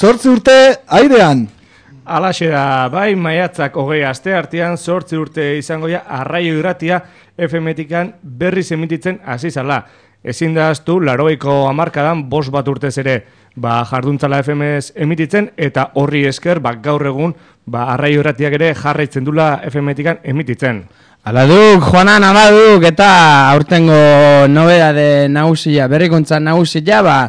[0.00, 0.52] Zortzi urte
[0.96, 1.42] airean.
[2.08, 7.02] Alaxe da, bai maiatzak hogei aste artean sortzi urte izango ja arraio irratia
[7.36, 9.82] FMetikan berriz emititzen hasi zala.
[10.24, 13.18] Ezin da aztu, laroiko amarkadan bos bat urtez ere
[13.60, 17.36] ba, jarduntzala FMS emititzen eta horri esker ba, gaur egun
[17.66, 20.80] ba, arraio irratiak ere jarraitzen dula FMetikan emititzen.
[21.28, 23.12] Ala duk, Juanan, ala duk, eta
[23.52, 24.00] aurtengo
[24.48, 27.20] nobeda de nausia, berrikuntza nausia, ba,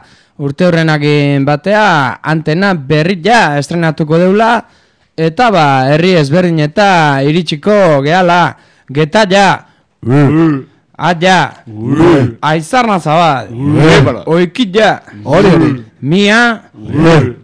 [0.42, 4.52] urte horrenakin batea, antena berri ja estrenatuko deula,
[5.17, 8.41] eta ba, herri ezberdin eta iritsiko gehala,
[8.90, 9.48] geta ja,
[11.02, 11.38] Aia,
[12.45, 13.48] aizarna zabal,
[14.30, 15.70] oikit ja, Hori hori.
[16.02, 16.72] Mia,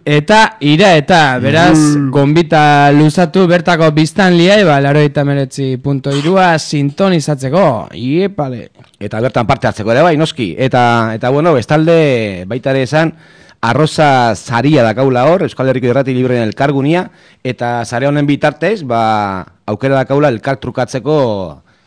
[0.04, 1.78] eta ira eta, beraz,
[2.10, 8.68] gombita luzatu bertako biztan liai, ba, laro eta meretzi punto irua sintonizatzeko, iepale.
[8.98, 10.54] Eta bertan parte hartzeko ere bai, noski.
[10.58, 13.14] Eta, eta bueno, bestalde baita ere esan,
[13.60, 17.08] arroza zaria dakaula hor, Euskal Herriko Irrati Libreen elkargunia,
[17.46, 21.18] eta zare honen bitartez, ba, aukera dakaula elkar trukatzeko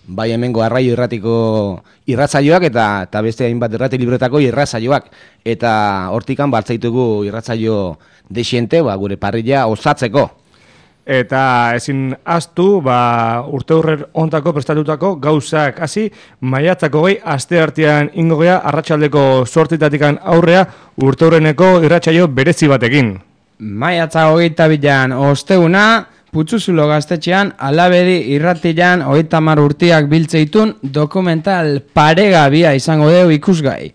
[0.07, 1.33] bai hemengo arraio irratiko
[2.09, 5.09] irratzaioak eta eta beste hainbat irrati libretako irratzaioak
[5.45, 5.73] eta
[6.11, 7.97] hortikan baltzaitugu irratzaio
[8.29, 10.29] desiente ba, gure parrilla osatzeko.
[11.01, 16.05] Eta ezin astu, ba, urte hurrer ontako prestatutako gauzak hasi
[16.41, 20.67] maiatzako gehi aste artean ingo gea arratsaldeko sortitatikan aurrea
[21.01, 23.15] urte hurreneko irratsaio berezi batekin.
[23.61, 33.09] Maiatza hogeita bilan osteuna, Putzuzulo gaztetxean, alabedi irratilan hogeita mar urtiak biltzeitun dokumental paregabia izango
[33.11, 33.89] deu ikusgai.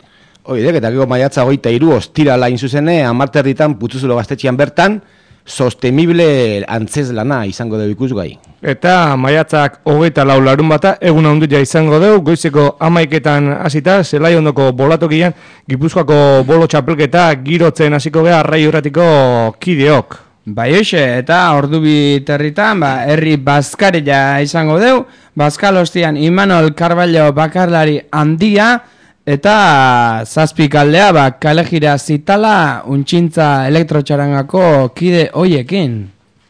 [0.53, 4.99] Oidek, eta gero maiatza goita iru ostirala inzuzene, amarterritan putzuzulo gaztetxean bertan,
[5.47, 8.29] sostenible antzez lana izango dugu ikusgai.
[8.61, 14.69] Eta maiatzak hogeita lau larun bata, egun handia izango deu, goizeko amaiketan hasita, zelai ondoko
[14.77, 15.33] bolatokian,
[15.73, 19.09] gipuzkoako bolo txapelketa girotzen hasiko gea arrai urratiko
[19.57, 20.26] kideok.
[20.47, 21.81] Bai hoxe, eta ordu
[22.23, 25.01] territan, ba, herri bazkaria izango deu,
[25.35, 28.79] bazkalostian Imanol Carballo bakarlari handia,
[29.27, 36.05] eta zazpik aldea, ba, kalejira zitala, untxintza elektrotxarangako kide hoiekin.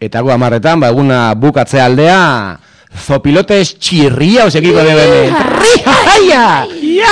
[0.04, 2.20] Eta gu amarretan, ba, eguna bukatzea aldea,
[3.08, 5.32] zopilotes txirria osekiko deben.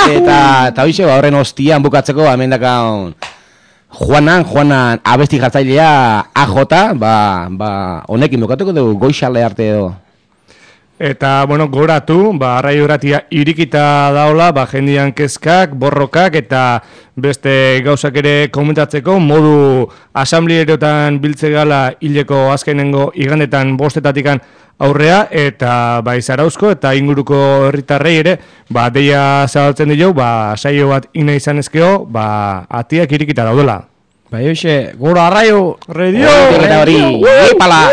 [0.05, 0.37] Eta,
[0.69, 3.15] eta hoxe, ba, horren ostian bukatzeko, ba, mendakaun,
[3.95, 7.69] Juanan, Juanan abesti jartzailea AJ, ba, ba,
[8.11, 9.93] honekin bukatuko dugu goixale arte edo.
[10.97, 16.83] Eta, bueno, goratu, ba, arrai horatia irikita daola, ba, jendian kezkak, borrokak, eta
[17.19, 24.39] beste gauzak ere komentatzeko, modu asamblierotan biltze gala hileko azkenengo igandetan bostetatikan
[24.79, 28.39] aurrea, eta ba, izarauzko, eta inguruko herritarrei ere,
[28.71, 33.81] ba, deia zabaltzen dio, ba, saio bat ina izan ezkeo, ba, atiak irikita daudela.
[34.31, 35.75] Bai hoxe, gura arraio!
[35.91, 36.31] Radio!
[36.55, 37.01] Hori, hori,
[37.51, 37.83] ipala!